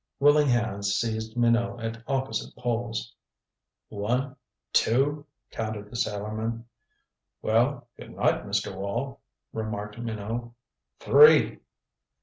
[0.19, 3.13] Willing hands seized Minot at opposite poles.
[3.89, 4.35] "One
[4.73, 6.63] two" counted the sailormen.
[7.43, 8.73] "Well, good night, Mr.
[8.75, 9.21] Wall,"
[9.53, 10.53] remarked Minot.
[10.99, 11.59] "Three!"